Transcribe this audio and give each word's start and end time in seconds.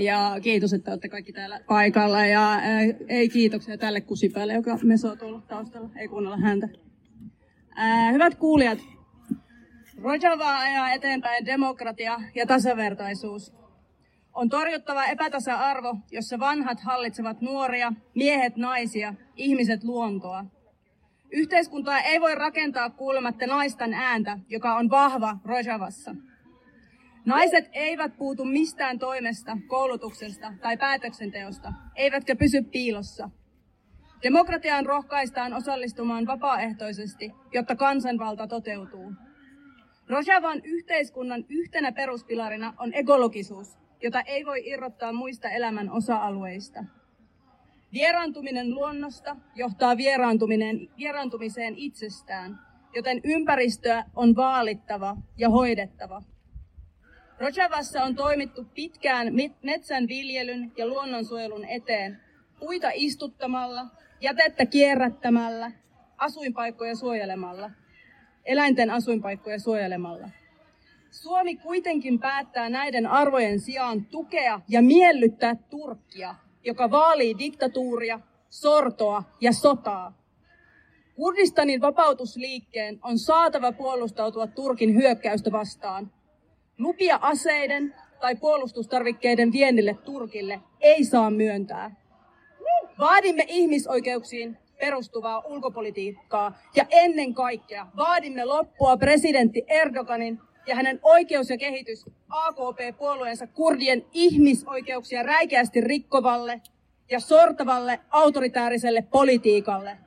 ja 0.00 0.36
kiitos, 0.42 0.72
että 0.72 0.90
olette 0.90 1.08
kaikki 1.08 1.32
täällä 1.32 1.60
paikalla 1.66 2.26
ja 2.26 2.52
ää, 2.52 2.80
ei 3.08 3.28
kiitoksia 3.28 3.78
tälle 3.78 4.00
kusipäälle, 4.00 4.52
joka 4.52 4.78
mesoo 4.82 5.16
tuolla 5.16 5.40
taustalla, 5.40 5.88
ei 5.96 6.08
kuunnella 6.08 6.36
häntä. 6.36 6.68
Ää, 7.76 8.12
hyvät 8.12 8.34
kuulijat, 8.34 8.78
Rojava 10.02 10.58
ajaa 10.58 10.92
eteenpäin 10.92 11.46
demokratia 11.46 12.20
ja 12.34 12.46
tasavertaisuus. 12.46 13.52
On 14.34 14.48
torjuttava 14.48 15.04
epätasa-arvo, 15.04 15.96
jossa 16.10 16.38
vanhat 16.38 16.80
hallitsevat 16.80 17.40
nuoria, 17.40 17.92
miehet 18.14 18.56
naisia, 18.56 19.14
ihmiset 19.36 19.84
luontoa. 19.84 20.44
Yhteiskuntaa 21.30 22.00
ei 22.00 22.20
voi 22.20 22.34
rakentaa 22.34 22.90
kuulematta 22.90 23.46
naisten 23.46 23.94
ääntä, 23.94 24.38
joka 24.48 24.76
on 24.76 24.90
vahva 24.90 25.36
Rojavassa. 25.44 26.14
Naiset 27.24 27.70
eivät 27.72 28.16
puutu 28.16 28.44
mistään 28.44 28.98
toimesta, 28.98 29.58
koulutuksesta 29.66 30.52
tai 30.62 30.76
päätöksenteosta, 30.76 31.72
eivätkä 31.96 32.36
pysy 32.36 32.62
piilossa. 32.62 33.30
Demokratiaan 34.22 34.86
rohkaistaan 34.86 35.52
osallistumaan 35.52 36.26
vapaaehtoisesti, 36.26 37.32
jotta 37.52 37.76
kansanvalta 37.76 38.46
toteutuu. 38.46 39.12
Rojavan 40.08 40.60
yhteiskunnan 40.64 41.44
yhtenä 41.48 41.92
peruspilarina 41.92 42.74
on 42.78 42.94
ekologisuus, 42.94 43.78
jota 44.02 44.20
ei 44.20 44.46
voi 44.46 44.62
irrottaa 44.64 45.12
muista 45.12 45.48
elämän 45.48 45.90
osa-alueista. 45.90 46.84
Vieraantuminen 47.92 48.74
luonnosta 48.74 49.36
johtaa 49.54 49.96
vieraantumiseen 50.96 51.74
itsestään, 51.76 52.58
joten 52.94 53.20
ympäristöä 53.24 54.04
on 54.14 54.36
vaalittava 54.36 55.16
ja 55.38 55.50
hoidettava. 55.50 56.22
Rojavassa 57.42 58.02
on 58.02 58.16
toimittu 58.16 58.66
pitkään 58.74 59.28
metsän 59.62 60.08
viljelyn 60.08 60.72
ja 60.76 60.86
luonnonsuojelun 60.86 61.64
eteen, 61.64 62.20
puita 62.58 62.90
istuttamalla, 62.94 63.86
jätettä 64.20 64.66
kierrättämällä, 64.66 65.72
asuinpaikkoja 66.18 66.96
suojelemalla, 66.96 67.70
eläinten 68.44 68.90
asuinpaikkoja 68.90 69.58
suojelemalla. 69.58 70.28
Suomi 71.10 71.56
kuitenkin 71.56 72.18
päättää 72.18 72.68
näiden 72.68 73.06
arvojen 73.06 73.60
sijaan 73.60 74.04
tukea 74.04 74.60
ja 74.68 74.82
miellyttää 74.82 75.56
Turkkia, 75.70 76.34
joka 76.64 76.90
vaalii 76.90 77.38
diktatuuria, 77.38 78.20
sortoa 78.48 79.22
ja 79.40 79.52
sotaa. 79.52 80.18
Kurdistanin 81.14 81.80
vapautusliikkeen 81.80 82.98
on 83.02 83.18
saatava 83.18 83.72
puolustautua 83.72 84.46
Turkin 84.46 84.94
hyökkäystä 84.94 85.52
vastaan– 85.52 86.10
Lupia 86.82 87.18
aseiden 87.22 87.94
tai 88.20 88.36
puolustustarvikkeiden 88.36 89.52
viennille 89.52 89.94
Turkille 90.04 90.60
ei 90.80 91.04
saa 91.04 91.30
myöntää. 91.30 91.96
Vaadimme 92.98 93.44
ihmisoikeuksiin 93.48 94.58
perustuvaa 94.80 95.42
ulkopolitiikkaa 95.46 96.58
ja 96.76 96.84
ennen 96.90 97.34
kaikkea 97.34 97.86
vaadimme 97.96 98.44
loppua 98.44 98.96
presidentti 98.96 99.64
Erdoganin 99.68 100.38
ja 100.66 100.74
hänen 100.74 101.00
oikeus- 101.02 101.50
ja 101.50 101.58
kehitys 101.58 102.06
AKP-puolueensa 102.28 103.46
kurdien 103.46 104.04
ihmisoikeuksia 104.12 105.22
räikeästi 105.22 105.80
rikkovalle 105.80 106.60
ja 107.10 107.20
sortavalle 107.20 108.00
autoritääriselle 108.10 109.02
politiikalle. 109.02 109.98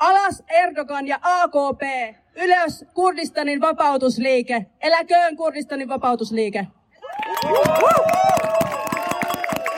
Alas 0.00 0.42
Erdogan 0.48 1.06
ja 1.06 1.18
AKP! 1.22 1.82
Ylös 2.36 2.84
Kurdistanin 2.94 3.60
vapautusliike! 3.60 4.66
Eläköön 4.80 5.36
Kurdistanin 5.36 5.88
vapautusliike! 5.88 6.66